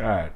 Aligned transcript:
All 0.00 0.06
right. 0.06 0.32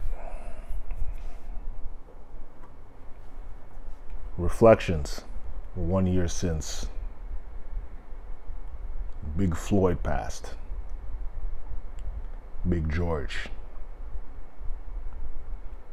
Reflections. 4.36 5.22
One 5.74 6.06
year 6.06 6.28
since 6.28 6.86
Big 9.36 9.56
Floyd 9.56 10.02
passed. 10.02 10.54
Big 12.68 12.92
George. 12.92 13.48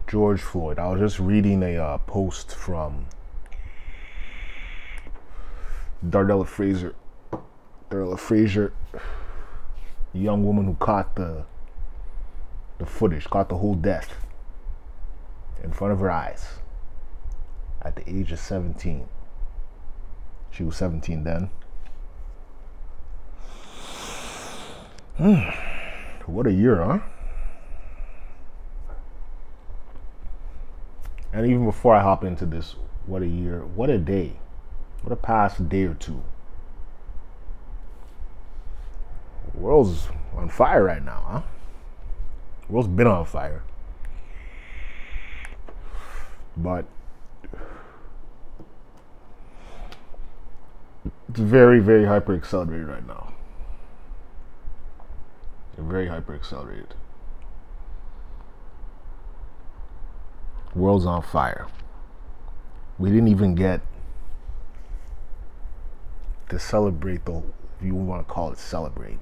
George 0.08 0.42
Floyd. 0.42 0.78
I 0.78 0.90
was 0.90 1.00
just 1.00 1.20
reading 1.20 1.64
a 1.64 1.78
uh, 1.78 1.98
post 2.00 2.54
from 2.54 3.06
Darnella 6.06 6.46
Frazier. 6.46 6.96
Darnella 7.90 8.20
Frazier, 8.20 8.74
young 10.14 10.44
woman 10.44 10.66
who 10.66 10.76
caught 10.76 11.16
the 11.16 11.46
the 12.84 12.90
footage, 12.90 13.30
caught 13.30 13.48
the 13.48 13.58
whole 13.58 13.76
death 13.76 14.14
in 15.64 15.72
front 15.72 15.94
of 15.94 16.00
her 16.00 16.12
eyes 16.12 16.60
at 17.82 17.96
the 17.96 18.10
age 18.10 18.32
of 18.34 18.40
17. 18.40 19.08
She 20.52 20.64
was 20.64 20.76
17 20.76 21.24
then. 21.24 21.50
what 26.26 26.46
a 26.46 26.52
year, 26.52 26.84
huh? 26.84 27.00
And 31.32 31.46
even 31.46 31.66
before 31.66 31.96
I 31.96 32.02
hop 32.02 32.26
into 32.26 32.46
this, 32.46 32.76
what 33.06 33.22
a 33.22 33.28
year, 33.28 33.62
what 33.62 33.90
a 33.90 33.98
day, 33.98 34.34
what 35.04 35.14
a 35.14 35.16
past 35.16 35.70
day 35.70 35.84
or 35.84 35.94
two. 35.94 36.22
The 39.54 39.60
world's 39.60 40.10
on 40.36 40.50
fire 40.50 40.84
right 40.84 41.04
now, 41.04 41.24
huh? 41.28 41.42
World's 42.70 42.88
been 42.88 43.08
on 43.08 43.26
fire. 43.26 43.64
But 46.56 46.86
it's 51.30 51.40
very, 51.40 51.80
very 51.80 52.06
hyper 52.06 52.36
accelerated 52.36 52.88
right 52.88 53.06
now. 53.08 53.34
Very 55.78 56.08
hyper 56.08 56.36
accelerated. 56.36 56.94
World's 60.76 61.06
on 61.06 61.22
fire. 61.22 61.68
We 62.98 63.10
didn't 63.10 63.28
even 63.28 63.56
get 63.56 63.82
to 66.50 66.60
celebrate 66.60 67.26
the 67.26 67.44
if 67.80 67.86
you 67.86 67.96
want 67.96 68.26
to 68.28 68.34
call 68.34 68.52
it 68.52 68.58
celebrate. 68.58 69.18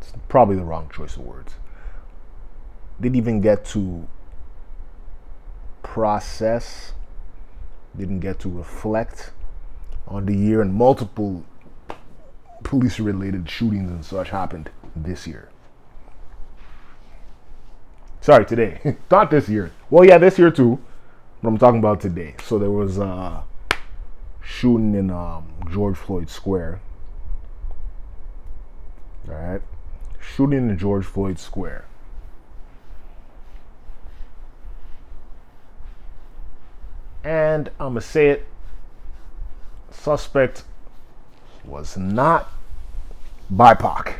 It's 0.00 0.12
probably 0.28 0.56
the 0.56 0.64
wrong 0.64 0.90
choice 0.94 1.16
of 1.16 1.22
words. 1.22 1.54
Didn't 3.00 3.16
even 3.16 3.40
get 3.40 3.64
to 3.66 4.06
process, 5.82 6.92
didn't 7.96 8.20
get 8.20 8.38
to 8.40 8.48
reflect 8.48 9.32
on 10.06 10.26
the 10.26 10.34
year 10.34 10.62
and 10.62 10.74
multiple 10.74 11.44
police 12.62 13.00
related 13.00 13.48
shootings 13.48 13.90
and 13.90 14.04
such 14.04 14.30
happened 14.30 14.70
this 14.94 15.26
year. 15.26 15.48
Sorry, 18.20 18.44
today. 18.44 18.96
Not 19.10 19.30
this 19.30 19.48
year. 19.48 19.72
Well, 19.90 20.04
yeah, 20.04 20.18
this 20.18 20.38
year 20.38 20.50
too. 20.50 20.78
But 21.42 21.48
I'm 21.48 21.58
talking 21.58 21.78
about 21.78 22.00
today. 22.00 22.34
So 22.44 22.58
there 22.58 22.70
was 22.70 22.98
a 22.98 23.44
shooting 24.42 24.94
in 24.94 25.10
um, 25.10 25.48
George 25.70 25.96
Floyd 25.96 26.28
Square. 26.28 26.80
All 29.28 29.34
right. 29.34 29.62
Shooting 30.20 30.68
in 30.68 30.78
George 30.78 31.04
Floyd 31.06 31.38
Square. 31.38 31.87
And 37.28 37.68
I'm 37.78 37.92
going 37.92 37.94
to 37.96 38.00
say 38.00 38.30
it 38.30 38.46
suspect 39.90 40.62
was 41.62 41.94
not 41.94 42.50
BIPOC. 43.52 44.14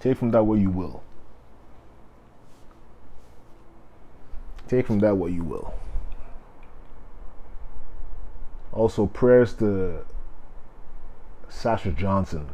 Take 0.00 0.16
from 0.16 0.30
that 0.30 0.44
what 0.44 0.60
you 0.60 0.70
will. 0.70 1.02
Take 4.66 4.86
from 4.86 5.00
that 5.00 5.18
what 5.18 5.32
you 5.32 5.44
will. 5.44 5.74
Also, 8.72 9.04
prayers 9.04 9.52
to 9.56 9.98
Sasha 11.50 11.90
Johnson. 11.90 12.48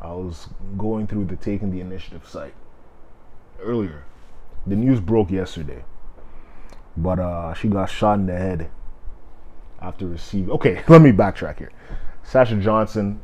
I 0.00 0.10
was 0.10 0.48
going 0.76 1.06
through 1.06 1.26
the 1.26 1.36
Taking 1.36 1.70
the 1.70 1.80
Initiative 1.80 2.26
site 2.26 2.54
earlier. 3.60 4.02
The 4.66 4.74
news 4.74 4.98
broke 4.98 5.30
yesterday, 5.30 5.84
but 6.96 7.18
uh, 7.18 7.54
she 7.54 7.68
got 7.68 7.86
shot 7.86 8.18
in 8.18 8.26
the 8.26 8.36
head 8.36 8.70
after 9.80 10.06
receiving. 10.06 10.50
Okay, 10.50 10.82
let 10.88 11.00
me 11.00 11.12
backtrack 11.12 11.58
here. 11.58 11.72
Sasha 12.22 12.56
Johnson, 12.56 13.20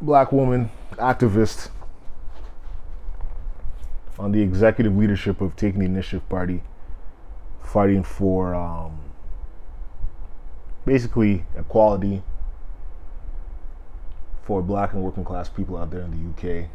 black 0.00 0.32
woman, 0.32 0.70
activist 0.92 1.70
on 4.18 4.32
the 4.32 4.40
executive 4.40 4.96
leadership 4.96 5.40
of 5.40 5.56
Taking 5.56 5.80
the 5.80 5.86
Initiative 5.86 6.28
Party, 6.28 6.62
fighting 7.62 8.02
for 8.02 8.54
um, 8.54 9.00
basically 10.84 11.44
equality 11.56 12.22
for 14.44 14.62
black 14.62 14.92
and 14.92 15.02
working 15.02 15.24
class 15.24 15.48
people 15.48 15.76
out 15.76 15.90
there 15.90 16.02
in 16.02 16.10
the 16.10 16.62
UK. 16.62 16.68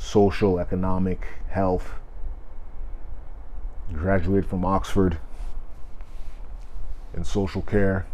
Social, 0.00 0.58
economic, 0.58 1.26
health. 1.50 1.92
Graduated 3.92 4.48
from 4.48 4.64
Oxford 4.64 5.18
in 7.12 7.22
social 7.22 7.60
care. 7.60 8.06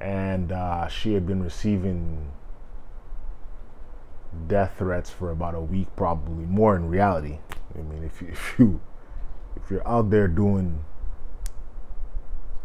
And 0.00 0.52
uh, 0.52 0.88
she 0.88 1.12
had 1.12 1.26
been 1.26 1.42
receiving 1.42 2.32
death 4.46 4.76
threats 4.78 5.10
for 5.10 5.30
about 5.30 5.54
a 5.54 5.60
week, 5.60 5.88
probably 5.94 6.46
more 6.46 6.74
in 6.74 6.88
reality. 6.88 7.40
I 7.74 7.82
mean, 7.82 8.04
if 8.04 8.22
you, 8.22 8.28
if 8.28 8.54
you 8.58 8.80
if 9.54 9.70
you're 9.70 9.86
out 9.86 10.08
there 10.08 10.28
doing 10.28 10.84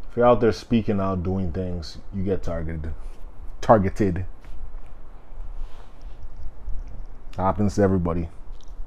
if 0.10 0.16
you're 0.16 0.26
out 0.26 0.40
there 0.40 0.54
speaking 0.54 1.02
out 1.02 1.24
doing 1.24 1.52
things, 1.52 1.98
you 2.14 2.24
get 2.24 2.44
targeted. 2.44 2.94
Targeted. 3.60 4.26
Happens 7.38 7.76
to 7.76 7.82
everybody. 7.82 8.30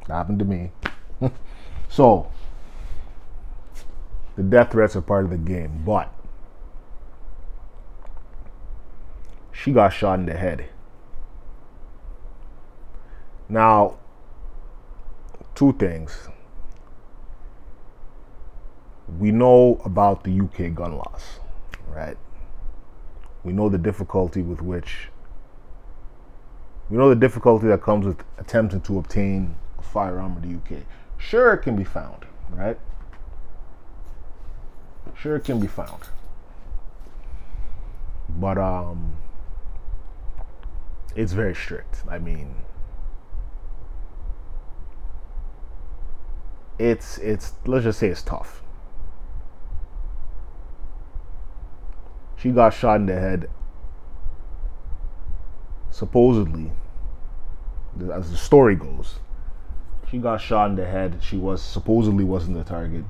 Happened 0.07 0.39
to 0.39 0.45
me. 0.45 0.71
so 1.89 2.31
the 4.37 4.43
death 4.43 4.73
threats 4.73 4.95
are 4.95 5.01
part 5.01 5.25
of 5.25 5.31
the 5.31 5.39
game, 5.39 5.83
but 5.85 6.13
she 9.51 9.73
got 9.73 9.89
shot 9.89 10.19
in 10.19 10.27
the 10.27 10.35
head. 10.37 10.69
Now, 13.49 13.97
two 15.55 15.73
things. 15.73 16.29
We 19.19 19.31
know 19.31 19.81
about 19.85 20.25
the 20.25 20.41
UK 20.41 20.75
gun 20.75 20.97
laws, 20.97 21.41
right? 21.89 22.17
We 23.45 23.53
know 23.53 23.69
the 23.69 23.79
difficulty 23.79 24.43
with 24.43 24.61
which, 24.61 25.09
we 26.89 26.97
know 26.97 27.09
the 27.09 27.17
difficulty 27.17 27.67
that 27.69 27.83
comes 27.83 28.07
with 28.07 28.23
attempting 28.39 28.81
to 28.83 28.99
obtain 28.99 29.57
a 29.79 29.83
firearm 29.83 30.37
in 30.43 30.49
the 30.49 30.77
UK. 30.77 30.83
Sure, 31.19 31.53
it 31.53 31.59
can 31.59 31.77
be 31.77 31.85
found, 31.85 32.27
right? 32.51 32.79
Sure, 35.15 35.37
it 35.37 35.45
can 35.45 35.59
be 35.61 35.67
found. 35.67 36.03
But, 38.29 38.59
um, 38.59 39.17
it's 41.17 41.33
very 41.33 41.55
strict. 41.55 42.03
I 42.09 42.19
mean, 42.19 42.55
it's 46.79 47.17
it's 47.19 47.55
let's 47.65 47.85
just 47.85 47.99
say 47.99 48.09
it's 48.09 48.23
tough. 48.23 48.63
She 52.37 52.51
got 52.51 52.75
shot 52.75 52.97
in 52.97 53.07
the 53.07 53.15
head. 53.15 53.49
Supposedly, 55.97 56.71
as 58.13 58.31
the 58.31 58.37
story 58.37 58.75
goes, 58.75 59.15
she 60.11 60.19
got 60.19 60.43
shot 60.43 60.69
in 60.69 60.77
the 60.77 60.85
head. 60.85 61.17
She 61.23 61.39
was 61.39 61.63
supposedly 61.63 62.23
wasn't 62.23 62.59
the 62.59 62.65
target. 62.65 63.03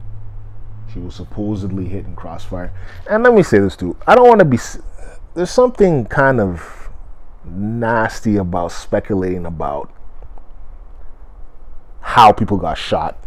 She 0.92 1.00
was 1.00 1.16
supposedly 1.16 1.86
hit 1.86 2.04
in 2.04 2.14
crossfire. 2.14 2.72
And 3.10 3.24
let 3.24 3.34
me 3.34 3.42
say 3.42 3.58
this 3.58 3.74
too. 3.74 3.96
I 4.06 4.14
don't 4.14 4.28
want 4.28 4.38
to 4.38 4.44
be. 4.44 4.58
There's 5.34 5.50
something 5.50 6.04
kind 6.04 6.40
of 6.40 6.88
nasty 7.44 8.36
about 8.36 8.70
speculating 8.70 9.46
about 9.46 9.92
how 12.02 12.30
people 12.30 12.56
got 12.56 12.78
shot 12.78 13.18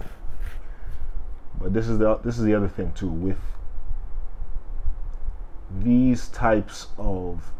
but 1.59 1.73
this 1.73 1.87
is 1.89 1.97
the 1.97 2.15
this 2.19 2.37
is 2.37 2.43
the 2.43 2.53
other 2.55 2.67
thing 2.67 2.91
too 2.93 3.09
with 3.09 3.37
these 5.81 6.29
types 6.29 6.87
of 6.97 7.51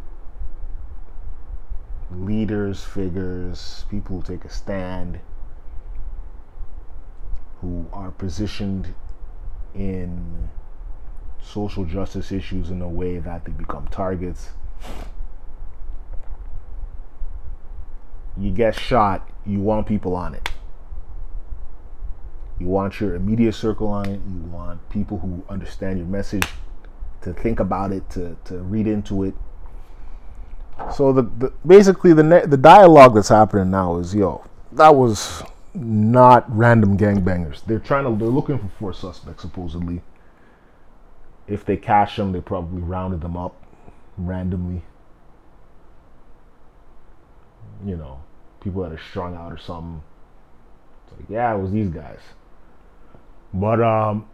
leaders, 2.12 2.84
figures, 2.84 3.86
people 3.90 4.18
who 4.18 4.24
take 4.24 4.46
a 4.46 4.50
stand, 4.50 5.20
who 7.62 7.86
are 7.92 8.12
positioned 8.12 8.94
in 9.76 10.50
social 11.42 11.86
justice 11.86 12.32
issues 12.32 12.70
in 12.70 12.82
a 12.82 12.88
way 12.88 13.20
that 13.20 13.46
they 13.46 13.52
become 13.52 13.88
targets. 13.88 14.50
You 18.38 18.52
get 18.52 18.76
shot, 18.76 19.30
you 19.46 19.60
want 19.60 19.88
people 19.88 20.16
on 20.16 20.34
it. 20.34 20.50
You 22.60 22.68
want 22.68 23.00
your 23.00 23.16
immediate 23.16 23.54
circle 23.54 23.88
on 23.88 24.06
it. 24.08 24.22
You 24.30 24.42
want 24.52 24.90
people 24.90 25.20
who 25.20 25.44
understand 25.50 25.98
your 25.98 26.08
message 26.08 26.48
to 27.22 27.34
think 27.34 27.60
about 27.60 27.92
it, 27.92 28.10
to, 28.12 28.38
to 28.46 28.58
read 28.60 28.88
into 28.88 29.24
it. 29.24 29.34
So 30.96 31.14
the, 31.14 31.24
the 31.24 31.54
basically 31.66 32.14
the 32.14 32.46
the 32.48 32.58
dialogue 32.58 33.16
that's 33.16 33.30
happening 33.30 33.72
now 33.72 33.98
is 33.98 34.14
yo 34.16 34.44
that 34.72 34.96
was 34.96 35.44
not 35.74 36.46
random 36.56 36.98
gangbangers. 36.98 37.64
They're 37.66 37.80
trying 37.80 38.06
to 38.06 38.18
they're 38.18 38.34
looking 38.34 38.58
for 38.58 38.70
four 38.80 38.94
suspects 38.94 39.42
supposedly. 39.42 40.02
If 41.48 41.66
they 41.66 41.78
catch 41.78 42.16
them, 42.16 42.31
they 42.31 42.42
probably 42.42 42.81
rounded 42.81 43.22
them 43.22 43.36
up 43.36 43.56
randomly. 44.18 44.84
You 47.86 47.96
know, 47.96 48.20
people 48.62 48.84
that 48.84 48.92
are 48.92 49.00
strung 49.00 49.36
out 49.36 49.52
or 49.52 49.58
something. 49.58 50.04
It's 51.06 51.20
like, 51.20 51.30
yeah, 51.30 51.56
it 51.56 51.60
was 51.60 51.72
these 51.72 51.90
guys. 51.90 52.20
But 53.54 53.81
um, 53.81 54.28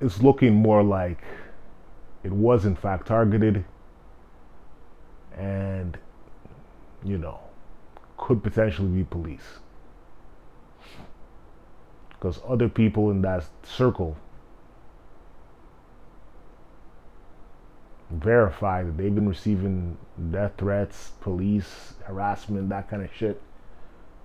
it's 0.00 0.22
looking 0.22 0.54
more 0.54 0.82
like 0.82 1.22
it 2.22 2.32
was 2.32 2.64
in 2.64 2.76
fact 2.76 3.06
targeted 3.08 3.64
and, 5.36 5.98
you 7.04 7.18
know, 7.18 7.40
could 8.16 8.42
potentially 8.42 8.88
be 8.88 9.04
police. 9.04 9.58
Because 12.10 12.40
other 12.48 12.68
people 12.68 13.10
in 13.10 13.22
that 13.22 13.44
circle 13.64 14.16
verify 18.10 18.82
that 18.82 18.96
they've 18.96 19.14
been 19.14 19.28
receiving 19.28 19.96
death 20.30 20.52
threats, 20.58 21.12
police 21.20 21.94
harassment, 22.04 22.68
that 22.68 22.88
kind 22.88 23.02
of 23.02 23.10
shit 23.14 23.42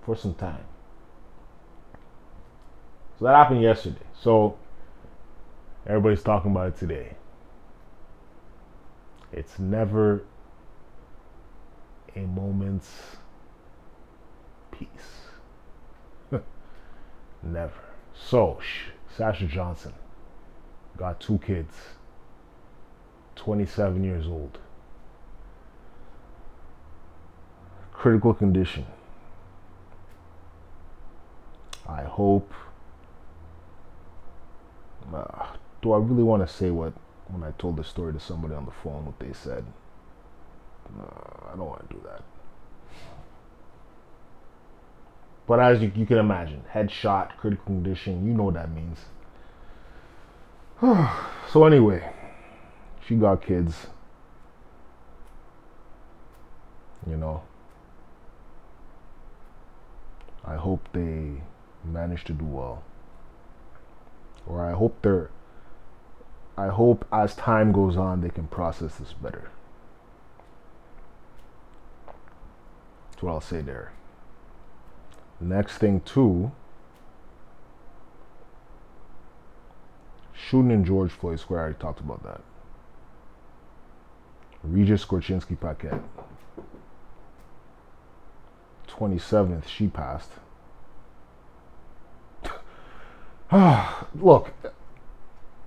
for 0.02 0.14
some 0.14 0.34
time. 0.34 0.64
So 3.18 3.24
that 3.24 3.34
happened 3.34 3.62
yesterday. 3.62 4.06
So 4.20 4.56
everybody's 5.86 6.22
talking 6.22 6.52
about 6.52 6.68
it 6.68 6.76
today. 6.78 7.14
It's 9.32 9.58
never 9.58 10.22
a 12.18 12.26
moment's 12.26 12.90
peace. 14.70 14.88
never. 17.42 17.72
So, 18.14 18.58
Sasha 19.16 19.46
Johnson 19.46 19.94
got 20.96 21.20
two 21.20 21.38
kids, 21.38 21.74
27 23.36 24.02
years 24.02 24.26
old. 24.26 24.58
Critical 27.92 28.34
condition. 28.34 28.86
I 31.88 32.02
hope 32.02 32.52
uh, 35.12 35.46
do 35.80 35.92
I 35.92 35.98
really 35.98 36.22
want 36.22 36.46
to 36.46 36.52
say 36.52 36.70
what 36.70 36.92
when 37.28 37.42
I 37.42 37.52
told 37.52 37.76
the 37.76 37.84
story 37.84 38.12
to 38.12 38.20
somebody 38.20 38.54
on 38.54 38.66
the 38.66 38.72
phone 38.72 39.06
what 39.06 39.18
they 39.18 39.32
said? 39.32 39.64
I 40.96 41.56
don't 41.56 41.66
want 41.66 41.88
to 41.88 41.94
do 41.94 42.02
that. 42.04 42.22
But 45.46 45.60
as 45.60 45.80
you, 45.80 45.90
you 45.94 46.04
can 46.04 46.18
imagine, 46.18 46.62
headshot, 46.74 47.36
critical 47.38 47.64
condition, 47.66 48.26
you 48.26 48.34
know 48.34 48.44
what 48.44 48.54
that 48.54 48.70
means. 48.70 48.98
so 51.50 51.64
anyway, 51.64 52.12
she 53.06 53.16
got 53.16 53.42
kids. 53.42 53.86
You 57.08 57.16
know. 57.16 57.42
I 60.44 60.56
hope 60.56 60.88
they 60.92 61.42
manage 61.84 62.24
to 62.24 62.32
do 62.32 62.44
well 62.44 62.82
or 64.48 64.64
I 64.64 64.72
hope 64.72 64.96
they're 65.02 65.30
I 66.56 66.68
hope 66.68 67.06
as 67.12 67.36
time 67.36 67.70
goes 67.70 67.96
on 67.96 68.20
they 68.20 68.30
can 68.30 68.48
process 68.48 68.96
this 68.96 69.12
better. 69.12 69.50
That's 73.18 73.24
what 73.24 73.32
I'll 73.32 73.40
say 73.40 73.62
there. 73.62 73.90
Next 75.40 75.78
thing 75.78 76.02
too 76.02 76.52
shooting 80.32 80.70
in 80.70 80.84
George 80.84 81.10
Floyd 81.10 81.40
Square, 81.40 81.58
I 81.58 81.62
already 81.62 81.78
talked 81.80 81.98
about 81.98 82.22
that. 82.22 82.40
Regis 84.62 85.04
Korchinski 85.04 85.58
Paquet. 85.58 85.98
27th, 88.86 89.66
she 89.66 89.88
passed. 89.88 90.30
Look, 94.14 94.52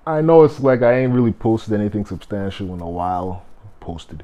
I 0.08 0.22
know 0.22 0.46
it's 0.46 0.62
like 0.62 0.82
I 0.82 1.00
ain't 1.00 1.12
really 1.12 1.34
posted 1.34 1.74
anything 1.74 2.06
substantial 2.06 2.74
in 2.74 2.80
a 2.80 2.90
while. 2.90 3.44
Posted, 3.82 4.24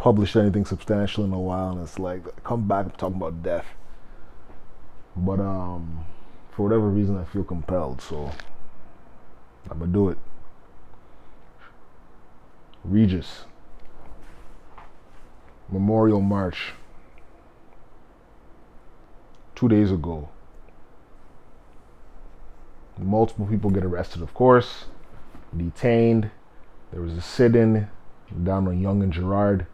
published 0.00 0.34
anything 0.34 0.64
substantial 0.64 1.24
in 1.24 1.32
a 1.32 1.38
while, 1.38 1.72
and 1.72 1.82
it's 1.82 1.98
like 1.98 2.22
come 2.42 2.66
back 2.66 2.86
and 2.86 2.98
talking 2.98 3.16
about 3.16 3.42
death. 3.42 3.66
But 5.14 5.40
um, 5.40 6.06
for 6.50 6.62
whatever 6.62 6.88
reason, 6.88 7.18
I 7.18 7.24
feel 7.24 7.44
compelled, 7.44 8.00
so 8.00 8.30
I'm 9.70 9.78
gonna 9.78 9.92
do 9.92 10.08
it. 10.08 10.18
Regis 12.82 13.44
Memorial 15.68 16.22
March 16.22 16.72
two 19.54 19.68
days 19.68 19.92
ago 19.92 20.30
Multiple 22.98 23.46
people 23.46 23.70
get 23.70 23.84
arrested, 23.84 24.20
of 24.20 24.34
course, 24.34 24.84
detained. 25.56 26.30
There 26.92 27.00
was 27.00 27.16
a 27.16 27.22
sit 27.22 27.56
in 27.56 27.88
down 28.42 28.68
on 28.68 28.78
Yonge 28.80 29.04
and 29.04 29.12
Gerrard, 29.12 29.66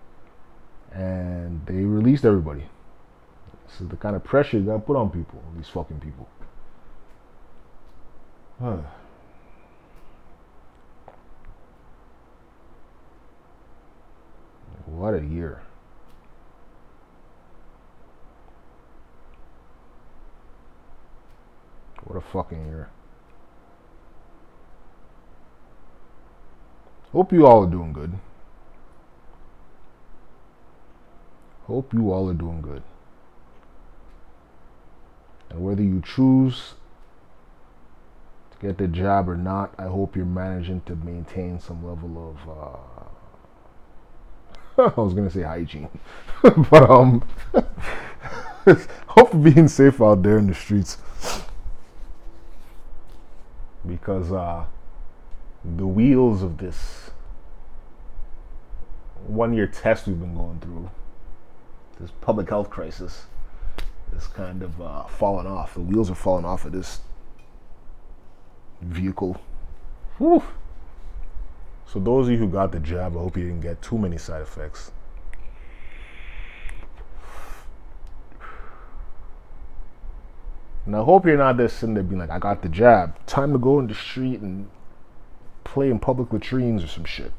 and 0.97 1.61
they 1.67 1.85
released 1.85 2.25
everybody. 2.25 2.65
This 3.69 3.83
is 3.83 3.89
the 3.89 3.97
kind 3.97 4.17
of 4.17 4.25
pressure 4.25 4.59
you 4.59 4.65
gotta 4.65 4.79
put 4.79 4.97
on 4.97 5.11
people, 5.11 5.43
these 5.55 5.69
fucking 5.69 6.01
people. 6.01 6.27
Huh. 8.61 8.79
What 14.87 15.13
a 15.13 15.23
year. 15.23 15.61
What 22.05 22.17
a 22.17 22.23
fucking 22.33 22.67
year. 22.67 22.89
Hope 27.13 27.33
you 27.33 27.47
all 27.47 27.65
are 27.65 27.71
doing 27.71 27.93
good. 27.93 28.15
Hope 31.67 31.93
you 31.93 32.13
all 32.13 32.31
are 32.31 32.35
doing 32.35 32.63
good. 32.63 32.83
And 35.51 35.65
whether 35.65 35.83
you 35.83 36.01
choose 36.01 36.75
to 38.53 38.67
get 38.67 38.79
the 38.79 38.87
job 38.87 39.29
or 39.29 39.37
not, 39.37 39.75
I 39.79 39.85
hope 39.85 40.15
you're 40.15 40.25
managing 40.25 40.83
to 40.83 40.97
maintain 40.97 41.61
some 41.61 41.87
level 41.87 42.37
of. 42.37 42.49
Uh, 42.49 42.77
I 44.97 45.01
was 45.01 45.15
gonna 45.15 45.31
say 45.31 45.43
hygiene, 45.43 45.89
but 46.43 46.91
um, 46.91 47.23
hope 49.09 49.43
being 49.43 49.69
safe 49.69 50.01
out 50.01 50.23
there 50.23 50.39
in 50.39 50.47
the 50.47 50.55
streets 50.55 50.99
because 53.87 54.33
uh, 54.33 54.65
the 55.77 55.87
wheels 55.87 56.43
of 56.43 56.59
this 56.59 57.11
one 59.27 59.53
year 59.53 59.67
test 59.67 60.07
we've 60.07 60.21
been 60.21 60.37
going 60.37 60.61
through, 60.61 60.91
this 62.01 62.11
public 62.21 62.49
health 62.49 62.71
crisis, 62.71 63.27
is 64.17 64.27
kind 64.29 64.63
of 64.63 64.81
uh, 64.81 65.05
falling 65.05 65.47
off. 65.47 65.75
The 65.75 65.81
wheels 65.81 66.11
are 66.11 66.15
falling 66.15 66.45
off 66.45 66.65
of 66.65 66.73
this 66.73 67.01
vehicle. 68.81 69.41
Whew. 70.19 70.43
So, 71.87 72.01
those 72.01 72.27
of 72.27 72.33
you 72.33 72.39
who 72.39 72.49
got 72.49 72.73
the 72.73 72.81
jab, 72.81 73.17
I 73.17 73.21
hope 73.21 73.37
you 73.37 73.45
didn't 73.45 73.61
get 73.61 73.81
too 73.81 73.99
many 73.99 74.19
side 74.19 74.43
effects. 74.43 74.91
And 80.85 80.95
I 80.95 81.03
hope 81.03 81.27
you're 81.27 81.37
not 81.37 81.57
just 81.57 81.79
sitting 81.79 81.95
there 81.95 82.05
being 82.05 82.21
like, 82.21 82.31
I 82.31 82.39
got 82.39 82.63
the 82.63 82.69
jab. 82.69 83.15
Time 83.27 83.53
to 83.53 83.59
go 83.59 83.81
in 83.81 83.89
the 83.89 83.95
street 83.95 84.41
and 84.41 84.69
play 85.65 85.91
in 85.91 85.99
public 85.99 86.33
latrines 86.33 86.85
or 86.85 86.87
some 86.87 87.05
shit. 87.05 87.33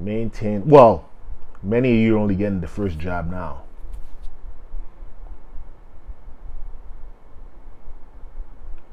Maintain, 0.00 0.66
well, 0.66 1.10
Many 1.62 1.90
of 1.90 1.96
you 1.96 2.16
are 2.16 2.18
only 2.18 2.34
getting 2.34 2.60
the 2.60 2.68
first 2.68 2.98
job 2.98 3.30
now. 3.30 3.62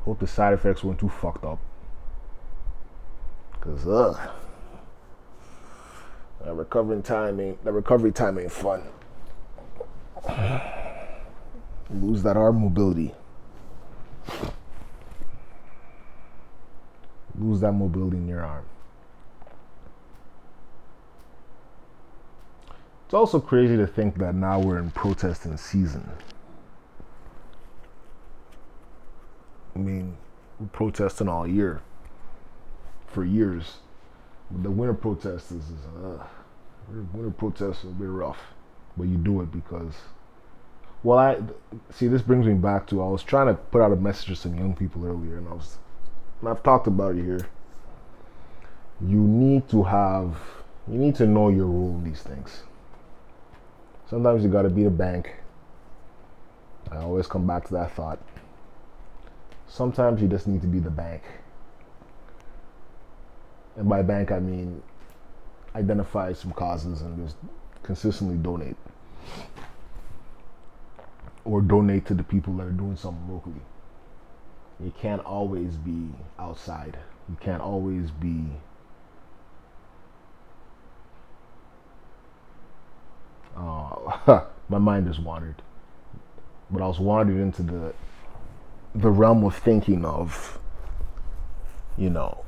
Hope 0.04 0.20
the 0.20 0.28
side 0.28 0.54
effects 0.54 0.84
weren't 0.84 1.00
too 1.00 1.10
fucked 1.10 1.46
up. 1.46 1.60
Cause 3.62 3.88
ugh. 3.88 4.20
That 6.44 6.54
recovering 6.54 7.04
time 7.04 7.40
ain't 7.40 7.64
that 7.64 7.72
recovery 7.72 8.12
time 8.12 8.38
ain't 8.40 8.52
fun. 8.52 8.84
Lose 11.90 12.22
that 12.24 12.36
arm 12.36 12.62
mobility. 12.62 13.14
Lose 17.38 17.62
that 17.62 17.72
mobility 17.72 18.18
in 18.18 18.28
your 18.28 18.44
arm. 18.44 18.66
It's 23.08 23.14
also 23.14 23.40
crazy 23.40 23.78
to 23.78 23.88
think 23.88 24.18
that 24.18 24.36
now 24.36 24.60
we're 24.60 24.80
in 24.80 24.92
protesting 24.92 25.56
season. 25.56 26.12
I 29.74 29.80
mean, 29.80 30.18
we're 30.60 30.68
protesting 30.68 31.30
all 31.30 31.48
year, 31.48 31.80
for 33.08 33.24
years. 33.24 33.78
The 34.52 34.70
winter 34.70 34.94
protests 34.94 35.52
is, 35.52 35.64
uh, 36.04 36.22
winter 37.14 37.32
protests 37.32 37.86
are 37.86 37.92
a 37.92 37.92
bit 37.92 38.10
rough, 38.10 38.40
but 38.98 39.08
you 39.08 39.16
do 39.16 39.40
it 39.40 39.54
because. 39.54 39.94
Well, 41.02 41.18
I 41.18 41.38
see. 41.90 42.10
This 42.10 42.22
brings 42.22 42.46
me 42.46 42.56
back 42.56 42.88
to 42.88 43.02
I 43.02 43.08
was 43.08 43.24
trying 43.24 43.48
to 43.48 43.54
put 43.54 43.82
out 43.82 43.94
a 43.94 43.96
message 43.96 44.28
to 44.28 44.36
some 44.36 44.56
young 44.56 44.76
people 44.76 45.06
earlier, 45.06 45.38
and 45.38 45.48
I 45.48 45.54
was, 45.54 45.78
and 46.42 46.50
I've 46.50 46.62
talked 46.62 46.88
about 46.88 47.16
it 47.16 47.24
here. 47.24 47.48
You 49.00 49.22
need 49.22 49.70
to 49.70 49.84
have, 49.84 50.36
you 50.92 50.98
need 50.98 51.16
to 51.16 51.26
know 51.26 51.48
your 51.48 51.68
role 51.68 51.96
in 51.96 52.04
these 52.04 52.22
things 52.22 52.64
Sometimes 54.10 54.44
you 54.44 54.50
got 54.50 54.62
to 54.62 54.70
be 54.70 54.84
the 54.84 54.90
bank. 54.90 55.36
I 56.92 56.98
always 56.98 57.28
come 57.28 57.46
back 57.46 57.68
to 57.68 57.74
that 57.74 57.92
thought. 57.92 58.20
Sometimes 59.68 60.22
you 60.22 60.30
just 60.30 60.48
need 60.48 60.62
to 60.62 60.68
be 60.68 60.80
the 60.80 60.90
bank. 60.90 61.24
And 63.76 63.90
by 63.90 64.02
bank, 64.02 64.32
I 64.32 64.40
mean 64.40 64.82
identify 65.76 66.34
some 66.34 66.54
causes 66.54 67.02
and 67.02 67.24
just 67.26 67.38
consistently 67.84 68.38
donate. 68.38 68.78
Or 71.44 71.62
donate 71.62 72.06
to 72.08 72.14
the 72.14 72.24
people 72.24 72.54
that 72.58 72.64
are 72.64 72.72
doing 72.72 72.96
something 72.96 73.30
locally. 73.32 73.62
You 74.80 74.94
can't 75.00 75.24
always 75.24 75.76
be 75.76 76.10
outside. 76.40 76.98
You 77.30 77.36
can't 77.40 77.62
always 77.62 78.10
be 78.12 78.46
uh, 83.58 84.46
my 84.70 84.78
mind 84.78 85.08
has 85.08 85.20
wandered. 85.20 85.62
But 86.70 86.82
I 86.82 86.88
was 86.88 87.00
wandered 87.00 87.40
into 87.40 87.64
the 87.64 87.94
the 88.96 89.10
realm 89.10 89.44
of 89.44 89.56
thinking 89.56 90.04
of, 90.06 90.60
you 91.98 92.10
know, 92.10 92.44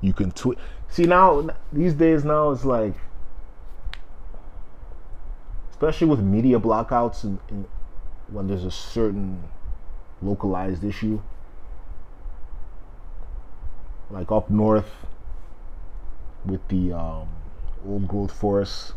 you 0.00 0.12
can 0.12 0.30
tweet. 0.32 0.58
See 0.88 1.04
now 1.04 1.48
these 1.72 1.94
days 1.94 2.24
now 2.24 2.50
it's 2.50 2.64
like, 2.64 2.94
especially 5.70 6.08
with 6.08 6.20
media 6.20 6.58
blockouts 6.58 7.24
and, 7.24 7.38
and 7.48 7.66
when 8.28 8.48
there's 8.48 8.64
a 8.64 8.70
certain 8.70 9.44
localized 10.20 10.84
issue, 10.84 11.20
like 14.10 14.30
up 14.30 14.50
north 14.50 14.90
with 16.44 16.66
the 16.68 16.92
um, 16.92 17.28
old 17.86 18.08
growth 18.08 18.32
forests, 18.32 18.92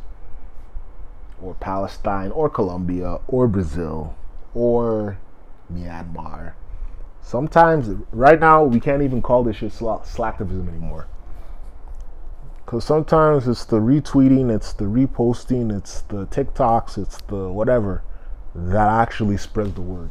or 1.42 1.54
Palestine, 1.56 2.32
or 2.32 2.50
Colombia, 2.50 3.20
or 3.28 3.48
Brazil, 3.48 4.16
or 4.54 5.20
Myanmar. 5.72 6.54
Sometimes, 7.22 7.90
right 8.12 8.40
now, 8.40 8.64
we 8.64 8.80
can't 8.80 9.02
even 9.02 9.22
call 9.22 9.44
this 9.44 9.58
shit 9.58 9.72
slacktivism 9.72 10.68
anymore. 10.70 11.08
Because 12.66 12.86
sometimes 12.86 13.48
it's 13.48 13.66
the 13.66 13.80
retweeting, 13.80 14.54
it's 14.54 14.74
the 14.74 14.86
reposting, 14.86 15.76
it's 15.78 16.02
the 16.02 16.26
TikToks, 16.28 16.98
it's 16.98 17.22
the 17.28 17.50
whatever 17.50 18.04
that 18.56 18.88
actually 18.88 19.38
spreads 19.38 19.74
the 19.74 19.82
word. 19.82 20.10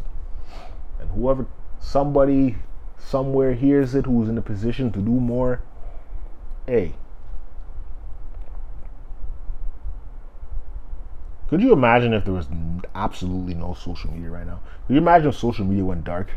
And 1.00 1.10
whoever, 1.10 1.46
somebody 1.80 2.56
somewhere 2.98 3.54
hears 3.54 3.94
it 3.94 4.06
who's 4.06 4.28
in 4.28 4.38
a 4.38 4.42
position 4.42 4.92
to 4.92 5.00
do 5.00 5.10
more, 5.10 5.62
hey, 6.66 6.94
Could 11.48 11.62
you 11.62 11.72
imagine 11.72 12.12
if 12.12 12.24
there 12.24 12.34
was 12.34 12.48
absolutely 12.94 13.54
no 13.54 13.74
social 13.74 14.10
media 14.10 14.30
right 14.30 14.46
now? 14.46 14.60
Could 14.86 14.94
you 14.94 15.00
imagine 15.00 15.28
if 15.28 15.36
social 15.36 15.64
media 15.64 15.84
went 15.84 16.04
dark? 16.04 16.30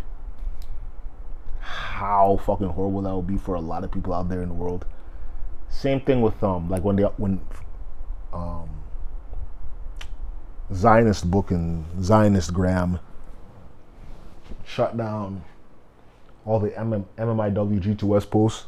How 1.59 2.39
fucking 2.45 2.69
horrible 2.69 3.01
that 3.01 3.15
would 3.15 3.27
be 3.27 3.37
for 3.37 3.55
a 3.55 3.59
lot 3.61 3.83
of 3.83 3.91
people 3.91 4.13
out 4.13 4.29
there 4.29 4.43
in 4.43 4.49
the 4.49 4.55
world. 4.55 4.85
Same 5.69 5.99
thing 5.99 6.21
with 6.21 6.41
um, 6.43 6.69
like 6.69 6.83
when 6.83 6.95
they 6.95 7.03
when 7.03 7.41
um, 8.31 8.69
Zionist 10.73 11.29
book 11.29 11.51
and 11.51 11.85
Zionist 12.03 12.53
Gram 12.53 12.99
shut 14.63 14.95
down 14.95 15.43
all 16.45 16.59
the 16.59 16.69
MM, 16.69 17.05
MMIW 17.17 17.81
G2S 17.81 18.29
posts. 18.29 18.65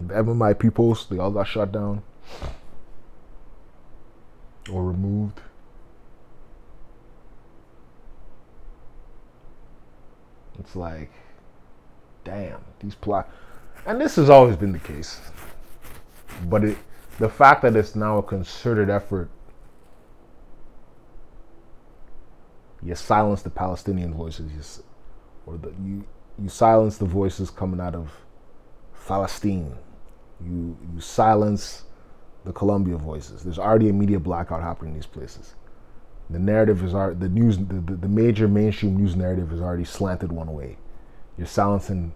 The 0.00 0.14
MMIP 0.14 0.74
posts, 0.74 1.06
they 1.06 1.18
all 1.18 1.30
got 1.30 1.46
shut 1.46 1.70
down 1.72 2.02
or 4.70 4.84
removed. 4.84 5.40
It's 10.58 10.76
like, 10.76 11.10
damn, 12.24 12.60
these 12.80 12.94
plot, 12.94 13.28
and 13.86 14.00
this 14.00 14.16
has 14.16 14.30
always 14.30 14.56
been 14.56 14.72
the 14.72 14.78
case. 14.78 15.20
But 16.44 16.64
it, 16.64 16.78
the 17.18 17.28
fact 17.28 17.62
that 17.62 17.74
it's 17.74 17.96
now 17.96 18.18
a 18.18 18.22
concerted 18.22 18.88
effort, 18.88 19.30
you 22.82 22.94
silence 22.94 23.42
the 23.42 23.50
Palestinian 23.50 24.14
voices, 24.14 24.52
you, 24.52 24.84
or 25.46 25.56
the, 25.56 25.72
you 25.82 26.04
you 26.40 26.48
silence 26.48 26.98
the 26.98 27.04
voices 27.04 27.50
coming 27.50 27.80
out 27.80 27.94
of 27.94 28.10
Palestine. 29.06 29.76
You 30.44 30.76
you 30.94 31.00
silence 31.00 31.84
the 32.44 32.52
Colombia 32.52 32.96
voices. 32.96 33.42
There's 33.42 33.58
already 33.58 33.88
a 33.88 33.92
media 33.92 34.18
blackout 34.18 34.62
happening 34.62 34.92
in 34.92 34.98
these 34.98 35.06
places. 35.06 35.54
The 36.30 36.38
narrative 36.38 36.82
is 36.82 36.94
already, 36.94 37.18
the 37.18 37.28
news, 37.28 37.58
the, 37.58 37.80
the, 37.80 37.96
the 37.96 38.08
major 38.08 38.48
mainstream 38.48 38.96
news 38.96 39.14
narrative 39.16 39.52
is 39.52 39.60
already 39.60 39.84
slanted 39.84 40.32
one 40.32 40.52
way. 40.52 40.78
You're 41.36 41.46
silencing 41.46 42.12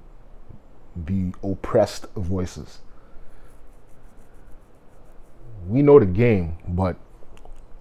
the 0.96 1.32
oppressed 1.42 2.06
voices. 2.14 2.78
We 5.66 5.82
know 5.82 5.98
the 5.98 6.06
game, 6.06 6.58
but 6.68 6.96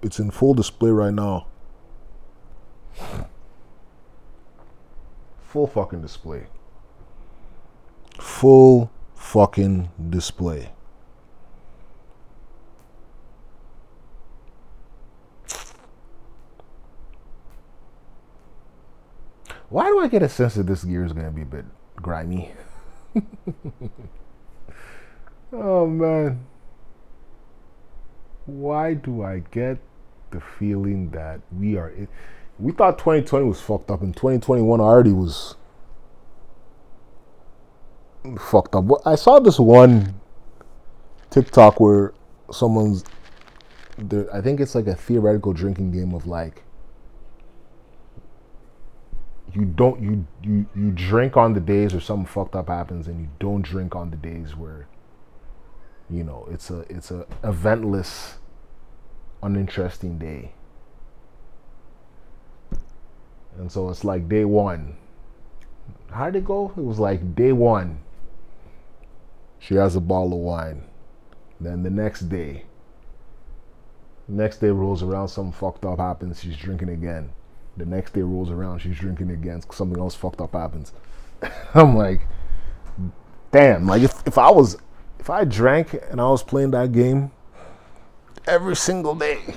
it's 0.02 0.20
in 0.20 0.32
full 0.32 0.54
display 0.54 0.90
right 0.90 1.14
now. 1.14 1.48
Full 5.44 5.68
fucking 5.68 6.02
display. 6.02 6.48
Full 8.20 8.92
fucking 9.16 9.90
display. 10.10 10.72
Why 19.70 19.88
do 19.88 20.00
I 20.00 20.08
get 20.08 20.24
a 20.24 20.30
sense 20.30 20.56
that 20.56 20.68
this 20.68 20.84
gear 20.84 21.04
is 21.06 21.14
going 21.14 21.26
to 21.26 21.32
be 21.32 21.42
a 21.42 21.46
bit 21.46 21.66
grimy? 21.96 22.52
oh 25.54 25.88
man. 25.88 26.46
Why 28.46 28.94
do 28.94 29.24
I 29.24 29.44
get 29.52 29.80
the 30.32 30.40
feeling 30.40 31.10
that 31.12 31.42
we 31.58 31.78
are 31.78 31.90
in, 31.90 32.08
we 32.60 32.72
thought 32.72 32.98
2020 32.98 33.46
was 33.46 33.60
fucked 33.60 33.90
up 33.90 34.02
and 34.02 34.16
2021 34.16 34.80
already 34.80 35.12
was 35.12 35.56
fucked 38.40 38.76
up. 38.76 38.86
I 39.06 39.16
saw 39.16 39.40
this 39.40 39.60
one 39.60 40.20
TikTok 41.30 41.80
where 41.80 42.14
someone's 42.52 43.04
there 43.98 44.34
I 44.34 44.42
think 44.42 44.60
it's 44.60 44.76
like 44.76 44.88
a 44.88 44.96
theoretical 44.96 45.54
drinking 45.54 45.92
game 45.92 46.14
of 46.14 46.28
like 46.28 46.65
you 49.56 49.66
don't 49.66 50.02
you 50.02 50.28
you 50.44 50.66
you 50.76 50.92
drink 50.92 51.38
on 51.38 51.54
the 51.54 51.60
days 51.60 51.94
where 51.94 52.02
something 52.02 52.26
fucked 52.26 52.56
up 52.56 52.68
happens 52.68 53.08
and 53.08 53.22
you 53.22 53.30
don't 53.40 53.62
drink 53.62 53.96
on 53.96 54.12
the 54.12 54.18
days 54.18 54.56
where 54.56 54.88
you 56.10 56.24
know 56.24 56.48
it's 56.52 56.70
a 56.70 56.80
it's 56.90 57.12
a 57.12 57.26
eventless 57.44 58.36
uninteresting 59.42 60.18
day 60.18 60.52
and 63.58 63.72
so 63.72 63.90
it's 63.90 64.04
like 64.04 64.28
day 64.28 64.46
one 64.46 64.98
how 66.12 66.26
did 66.26 66.36
it 66.36 66.46
go 66.46 66.74
it 66.76 66.84
was 66.84 67.00
like 67.00 67.36
day 67.36 67.52
one 67.52 68.00
she 69.66 69.74
has 69.76 69.96
a 69.96 70.02
bottle 70.02 70.34
of 70.34 70.40
wine. 70.40 70.84
Then 71.60 71.82
the 71.82 71.90
next 71.90 72.30
day, 72.30 72.66
next 74.28 74.58
day 74.58 74.70
rolls 74.70 75.02
around, 75.02 75.30
something 75.30 75.54
fucked 75.54 75.86
up 75.86 75.98
happens, 75.98 76.42
she's 76.42 76.56
drinking 76.56 76.90
again. 76.90 77.32
The 77.78 77.86
next 77.86 78.14
day 78.14 78.22
rolls 78.22 78.52
around, 78.52 78.80
she's 78.80 78.98
drinking 78.98 79.32
again, 79.32 79.62
something 79.72 80.00
else 80.00 80.16
fucked 80.16 80.40
up 80.40 80.54
happens. 80.54 80.94
I'm 81.74 81.96
like, 81.96 82.22
damn, 83.52 83.86
like 83.86 84.02
if, 84.02 84.26
if 84.26 84.38
I 84.38 84.50
was, 84.50 84.78
if 85.20 85.30
I 85.30 85.44
drank 85.44 85.94
and 86.10 86.22
I 86.22 86.30
was 86.30 86.42
playing 86.44 86.72
that 86.72 86.94
game 86.94 87.32
every 88.48 88.76
single 88.76 89.16
day, 89.16 89.56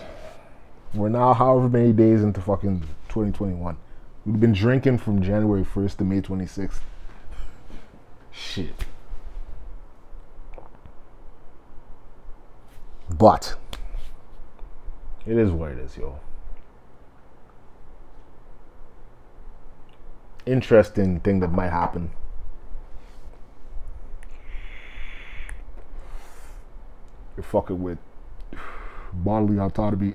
we're 0.95 1.11
now 1.11 1.33
however 1.35 1.69
many 1.69 1.93
days 1.93 2.23
into 2.23 2.41
fucking 2.41 2.81
2021. 3.09 3.77
We've 4.27 4.41
been 4.41 4.53
drinking 4.53 4.99
from 4.99 5.23
January 5.23 5.65
1st 5.65 5.99
to 5.99 6.05
May 6.05 6.21
26th. 6.21 6.81
Shit. 8.31 8.85
But 13.09 13.57
it 15.27 15.37
is 15.37 15.51
what 15.51 15.71
it 15.73 15.79
is, 15.79 15.97
yo. 15.97 16.19
Interesting 20.49 21.21
thing 21.21 21.41
that 21.41 21.49
might 21.49 21.69
happen. 21.69 22.11
You're 27.37 27.45
fucking 27.45 27.83
with 27.83 27.99
bodily 29.13 29.59
autonomy. 29.59 30.15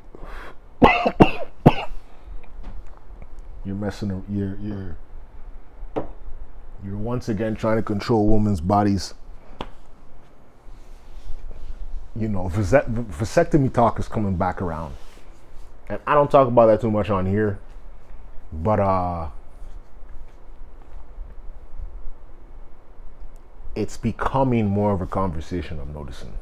you're 3.63 3.75
messing. 3.75 4.23
You're 4.27 4.57
you're 4.59 4.97
you're 6.83 6.97
once 6.97 7.29
again 7.29 7.55
trying 7.55 7.77
to 7.77 7.83
control 7.83 8.27
women's 8.27 8.59
bodies 8.59 9.13
you 12.15 12.27
know, 12.27 12.49
vasectomy 12.49 13.71
talk 13.71 13.99
is 13.99 14.07
coming 14.07 14.35
back 14.35 14.61
around. 14.63 14.95
And 15.89 15.99
I 16.07 16.15
don't 16.15 16.29
talk 16.31 16.47
about 16.47 16.67
that 16.67 16.81
too 16.81 16.89
much 16.91 17.11
on 17.11 17.27
here, 17.27 17.59
but 18.51 18.79
uh 18.79 19.29
it's 23.75 23.97
becoming 23.97 24.67
more 24.67 24.93
of 24.93 25.01
a 25.01 25.05
conversation 25.05 25.79
I'm 25.79 25.93
noticing. 25.93 26.33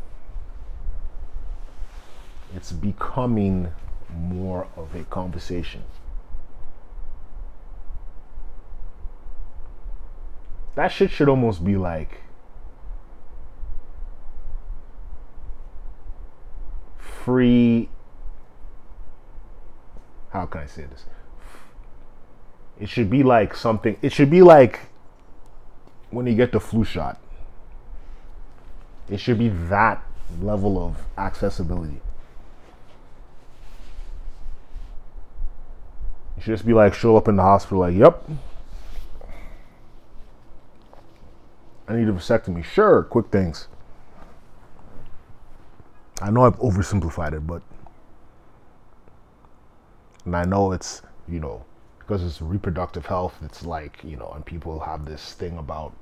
It's 2.55 2.71
becoming 2.71 3.71
more 4.13 4.67
of 4.75 4.93
a 4.93 5.03
conversation. 5.05 5.83
That 10.75 10.89
shit 10.89 11.11
should 11.11 11.29
almost 11.29 11.63
be 11.63 11.75
like 11.75 12.21
free 16.97 17.89
how 20.31 20.45
can 20.45 20.61
I 20.61 20.65
say 20.65 20.85
this? 20.85 21.05
It 22.79 22.89
should 22.89 23.09
be 23.09 23.21
like 23.21 23.55
something 23.55 23.97
it 24.01 24.11
should 24.11 24.29
be 24.29 24.41
like 24.41 24.79
when 26.11 26.27
you 26.27 26.35
get 26.35 26.51
the 26.51 26.59
flu 26.59 26.83
shot. 26.83 27.19
It 29.09 29.19
should 29.19 29.39
be 29.39 29.49
that 29.49 30.03
level 30.41 30.83
of 30.83 30.97
accessibility. 31.17 31.99
You 36.37 36.43
should 36.43 36.53
just 36.53 36.65
be 36.65 36.73
like 36.73 36.93
show 36.93 37.17
up 37.17 37.27
in 37.27 37.35
the 37.35 37.43
hospital 37.43 37.79
like, 37.79 37.95
yep. 37.95 38.23
I 41.87 41.95
need 41.95 42.07
a 42.07 42.13
vasectomy. 42.13 42.63
Sure, 42.63 43.03
quick 43.03 43.27
things. 43.27 43.67
I 46.21 46.29
know 46.29 46.45
I've 46.45 46.59
oversimplified 46.59 47.33
it, 47.33 47.45
but 47.45 47.61
and 50.23 50.35
I 50.35 50.45
know 50.45 50.71
it's 50.71 51.01
you 51.27 51.39
know 51.39 51.65
because 51.99 52.23
it's 52.23 52.41
reproductive 52.41 53.07
health. 53.07 53.37
It's 53.43 53.65
like 53.65 53.99
you 54.03 54.15
know, 54.17 54.31
and 54.35 54.45
people 54.45 54.79
have 54.79 55.05
this 55.05 55.33
thing 55.33 55.57
about 55.57 55.93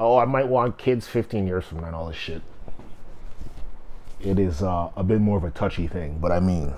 oh, 0.00 0.16
I 0.16 0.24
might 0.24 0.48
want 0.48 0.78
kids 0.78 1.06
15 1.06 1.46
years 1.46 1.66
from 1.66 1.80
now 1.80 1.88
and 1.88 1.94
all 1.94 2.08
this 2.08 2.16
shit. 2.16 2.40
It 4.18 4.38
is 4.38 4.62
uh, 4.62 4.88
a 4.96 5.04
bit 5.04 5.20
more 5.20 5.36
of 5.36 5.44
a 5.44 5.50
touchy 5.50 5.86
thing, 5.86 6.18
but 6.18 6.32
I 6.32 6.40
mean, 6.40 6.74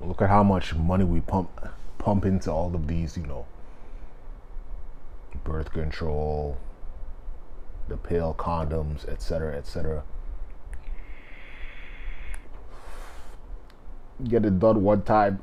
look 0.00 0.20
at 0.22 0.28
how 0.28 0.42
much 0.42 0.74
money 0.74 1.04
we 1.04 1.20
pump 1.20 1.50
pump 1.98 2.24
into 2.24 2.52
all 2.52 2.74
of 2.74 2.86
these, 2.86 3.16
you 3.16 3.26
know, 3.26 3.46
birth 5.42 5.72
control, 5.72 6.56
the 7.88 7.96
pill, 7.96 8.34
condoms, 8.38 9.08
etc., 9.08 9.56
etc. 9.56 10.04
Get 14.28 14.44
it 14.44 14.58
done 14.58 14.82
one 14.82 15.02
time 15.02 15.40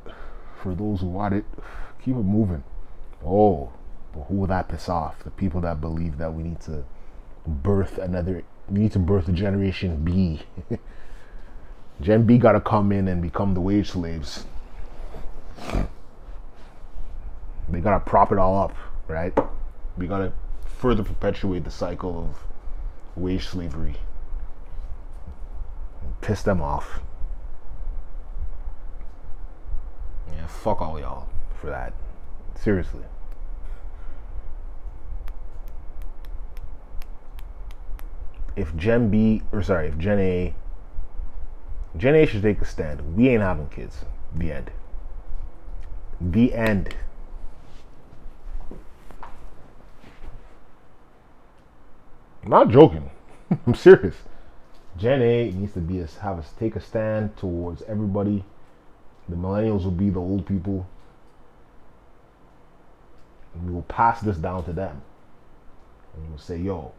for 0.61 0.73
those 0.73 1.01
who 1.01 1.07
want 1.07 1.35
it. 1.35 1.45
Keep 2.03 2.15
it 2.15 2.23
moving. 2.23 2.63
Oh, 3.23 3.71
but 4.13 4.25
who 4.25 4.35
will 4.35 4.47
that 4.47 4.69
piss 4.69 4.87
off? 4.87 5.23
The 5.23 5.31
people 5.31 5.61
that 5.61 5.81
believe 5.81 6.17
that 6.17 6.33
we 6.33 6.43
need 6.43 6.61
to 6.61 6.85
birth 7.45 7.97
another, 7.97 8.43
we 8.69 8.79
need 8.79 8.91
to 8.93 8.99
birth 8.99 9.27
a 9.27 9.31
generation 9.31 10.03
B. 10.03 10.43
Gen 12.01 12.25
B 12.25 12.37
gotta 12.37 12.61
come 12.61 12.91
in 12.91 13.07
and 13.07 13.21
become 13.21 13.53
the 13.53 13.61
wage 13.61 13.91
slaves. 13.91 14.45
They 17.69 17.79
gotta 17.79 17.99
prop 17.99 18.31
it 18.31 18.37
all 18.37 18.59
up, 18.59 18.75
right? 19.07 19.37
We 19.97 20.07
gotta 20.07 20.33
further 20.65 21.03
perpetuate 21.03 21.63
the 21.63 21.71
cycle 21.71 22.19
of 22.19 22.43
wage 23.15 23.47
slavery. 23.47 23.95
Piss 26.21 26.43
them 26.43 26.61
off. 26.61 26.99
Yeah, 30.31 30.47
fuck 30.47 30.81
all 30.81 30.99
y'all 30.99 31.29
for 31.59 31.67
that. 31.67 31.93
Seriously. 32.55 33.03
If 38.55 38.75
Gen 38.75 39.09
B, 39.09 39.41
or 39.51 39.63
sorry, 39.63 39.87
if 39.87 39.97
Gen 39.97 40.19
A, 40.19 40.53
Gen 41.97 42.15
A 42.15 42.25
should 42.25 42.41
take 42.41 42.61
a 42.61 42.65
stand. 42.65 43.15
We 43.15 43.29
ain't 43.29 43.41
having 43.41 43.67
kids. 43.69 44.05
The 44.35 44.51
end. 44.51 44.71
The 46.19 46.53
end. 46.53 46.95
I'm 52.43 52.49
not 52.49 52.69
joking. 52.69 53.09
I'm 53.67 53.75
serious. 53.75 54.15
Gen 54.97 55.21
A 55.21 55.51
needs 55.51 55.73
to 55.73 55.79
be 55.79 55.99
a, 55.99 56.07
have 56.21 56.39
us 56.39 56.51
take 56.59 56.75
a 56.75 56.81
stand 56.81 57.35
towards 57.37 57.81
everybody. 57.83 58.43
The 59.29 59.35
millennials 59.35 59.83
will 59.83 59.91
be 59.91 60.09
the 60.09 60.19
old 60.19 60.45
people. 60.45 60.87
We 63.63 63.71
will 63.71 63.83
pass 63.83 64.21
this 64.21 64.37
down 64.37 64.65
to 64.65 64.73
them. 64.73 65.01
And 66.15 66.29
we'll 66.29 66.39
say, 66.39 66.57
yo, 66.57 66.91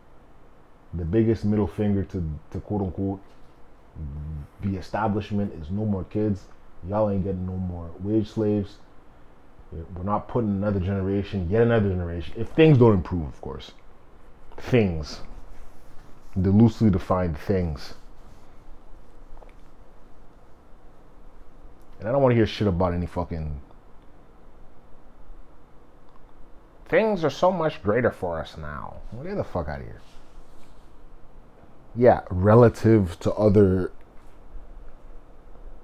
the 0.97 1.05
biggest 1.05 1.45
middle 1.45 1.67
finger 1.67 2.05
to, 2.05 2.23
to 2.51 2.61
quote 2.61 2.83
unquote 2.83 3.21
the 4.63 4.77
establishment 4.77 5.53
is 5.61 5.71
no 5.71 5.85
more 5.85 6.05
kids. 6.05 6.47
Y'all 6.89 7.11
ain't 7.11 7.25
getting 7.25 7.47
no 7.47 7.57
more 7.57 7.91
wage 8.01 8.29
slaves. 8.29 8.77
We're 9.73 10.05
not 10.05 10.29
putting 10.29 10.51
another 10.51 10.81
generation, 10.81 11.49
yet 11.51 11.63
another 11.63 11.89
generation. 11.89 12.35
If 12.37 12.49
things 12.51 12.79
don't 12.79 12.95
improve, 12.95 13.27
of 13.27 13.41
course. 13.41 13.73
Things 14.57 15.21
the 16.37 16.51
loosely 16.51 16.91
defined 16.91 17.39
things. 17.39 17.95
And 21.99 22.09
I 22.09 22.13
don't 22.13 22.23
want 22.23 22.33
to 22.33 22.37
hear 22.37 22.47
shit 22.47 22.69
about 22.69 22.93
any 22.93 23.07
fucking. 23.07 23.61
Things 26.89 27.25
are 27.25 27.31
so 27.31 27.51
much 27.51 27.83
greater 27.83 28.11
for 28.11 28.41
us 28.41 28.57
now. 28.57 28.97
Get 29.23 29.37
the 29.37 29.45
fuck 29.45 29.69
out 29.69 29.81
of 29.81 29.87
here. 29.87 30.01
Yeah, 31.97 32.23
relative 32.31 33.19
to 33.21 33.33
other 33.35 33.93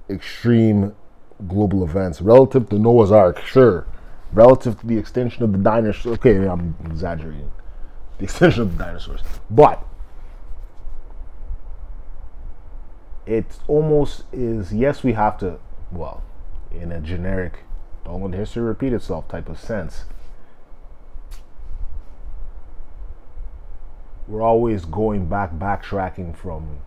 extreme 0.08 0.94
global 1.46 1.84
events, 1.84 2.20
relative 2.20 2.68
to 2.70 2.78
Noah's 2.78 3.12
Ark, 3.12 3.40
sure. 3.44 3.86
Relative 4.32 4.78
to 4.80 4.86
the 4.86 4.98
extinction 4.98 5.42
of 5.42 5.52
the 5.52 5.58
dinosaurs, 5.58 6.18
okay, 6.18 6.36
I'm 6.46 6.76
exaggerating. 6.84 7.50
The 8.18 8.24
extinction 8.24 8.62
of 8.62 8.76
the 8.76 8.84
dinosaurs. 8.84 9.20
But 9.48 9.84
it 13.26 13.58
almost 13.68 14.24
is 14.32 14.72
yes 14.72 15.04
we 15.04 15.12
have 15.12 15.38
to 15.38 15.58
well 15.92 16.22
in 16.72 16.90
a 16.90 17.00
generic 17.00 17.60
don't 18.04 18.22
let 18.22 18.34
history 18.34 18.62
repeat 18.62 18.92
itself 18.92 19.28
type 19.28 19.48
of 19.48 19.58
sense 19.58 20.04
we're 24.30 24.42
always 24.42 24.84
going 24.84 25.26
back 25.26 25.52
backtracking 25.52 26.36
from 26.36 26.78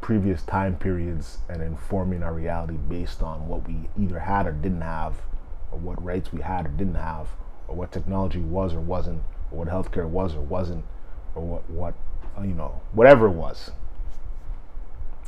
previous 0.00 0.42
time 0.42 0.76
periods 0.76 1.38
and 1.48 1.60
informing 1.60 2.22
our 2.22 2.32
reality 2.32 2.76
based 2.88 3.20
on 3.20 3.48
what 3.48 3.66
we 3.66 3.88
either 4.00 4.20
had 4.20 4.46
or 4.46 4.52
didn't 4.52 4.80
have 4.80 5.14
or 5.72 5.78
what 5.78 6.02
rights 6.04 6.32
we 6.32 6.40
had 6.40 6.66
or 6.66 6.68
didn't 6.68 6.94
have 6.94 7.28
or 7.66 7.74
what 7.74 7.90
technology 7.90 8.38
was 8.38 8.74
or 8.74 8.80
wasn't, 8.80 9.22
or 9.50 9.64
what 9.64 9.68
healthcare 9.68 10.08
was 10.08 10.34
or 10.34 10.40
wasn't, 10.40 10.84
or 11.34 11.42
what 11.42 11.70
what 11.70 11.94
uh, 12.38 12.42
you 12.42 12.54
know, 12.54 12.80
whatever 12.92 13.26
it 13.26 13.32
was, 13.32 13.72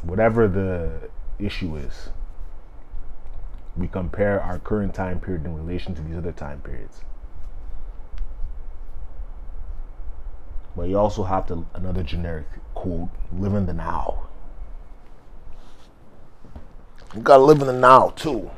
whatever 0.03 0.47
the 0.47 1.11
issue 1.39 1.77
is, 1.77 2.11
we 3.77 3.89
compare 3.89 4.41
our 4.41 4.59
current 4.59 4.95
time 4.95 5.21
period 5.21 5.45
in 5.45 5.55
relation 5.55 5.95
to 5.95 6.03
these 6.03 6.17
other 6.17 6.33
time 6.33 6.61
periods. 6.61 7.01
But 10.77 10.89
you 10.89 10.99
also 10.99 11.23
have 11.23 11.47
to 11.49 11.67
another 11.75 12.03
generic 12.03 12.47
quote: 12.75 13.09
"Live 13.33 13.55
in 13.55 13.67
the 13.67 13.75
now." 13.75 14.27
You 17.15 17.21
gotta 17.21 17.45
live 17.45 17.61
in 17.61 17.69
the 17.69 17.73
now 17.73 18.09
too. 18.17 18.51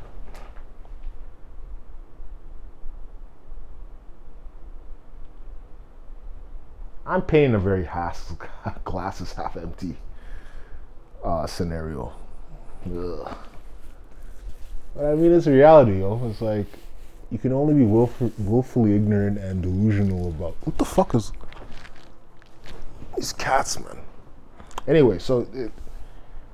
I'm 7.04 7.22
painting 7.22 7.54
a 7.54 7.58
very 7.58 7.84
half, 7.84 8.32
glasses 8.84 9.32
half 9.32 9.56
empty 9.56 9.96
uh, 11.22 11.46
scenario. 11.46 12.12
Ugh. 12.86 13.36
But 14.94 15.04
I 15.04 15.14
mean, 15.14 15.32
it's 15.32 15.46
reality, 15.46 16.00
yo. 16.00 16.20
It's 16.30 16.40
like 16.40 16.66
you 17.30 17.38
can 17.38 17.52
only 17.52 17.74
be 17.74 17.84
willful, 17.84 18.32
willfully 18.38 18.94
ignorant 18.94 19.38
and 19.38 19.62
delusional 19.62 20.28
about 20.28 20.56
what 20.64 20.78
the 20.78 20.84
fuck 20.84 21.14
is 21.14 21.30
these 23.16 23.32
cats, 23.32 23.78
man. 23.78 23.98
Anyway, 24.86 25.18
so 25.18 25.46
it, 25.52 25.72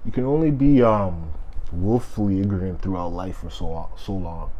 you 0.04 0.12
can 0.12 0.24
only 0.24 0.50
be 0.50 0.82
um, 0.82 1.32
willfully 1.72 2.40
ignorant 2.40 2.80
throughout 2.80 3.12
life 3.12 3.38
for 3.38 3.50
so 3.50 3.90
so 3.96 4.12
long. 4.12 4.50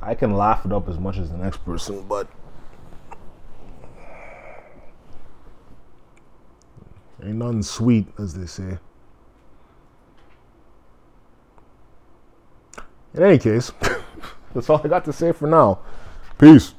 I 0.00 0.14
can 0.14 0.34
laugh 0.34 0.64
it 0.64 0.72
up 0.72 0.88
as 0.88 0.98
much 0.98 1.18
as 1.18 1.30
the 1.30 1.36
next 1.36 1.64
person, 1.64 2.02
but 2.08 2.28
ain't 7.22 7.36
nothing 7.36 7.62
sweet, 7.62 8.06
as 8.18 8.34
they 8.34 8.46
say. 8.46 8.78
In 13.14 13.22
any 13.22 13.38
case, 13.38 13.72
that's 14.54 14.70
all 14.70 14.80
I 14.82 14.88
got 14.88 15.04
to 15.06 15.12
say 15.12 15.32
for 15.32 15.48
now. 15.48 15.80
Peace. 16.38 16.74